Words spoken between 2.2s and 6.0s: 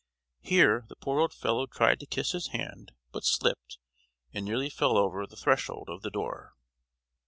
his hand, but slipped, and nearly fell over the threshold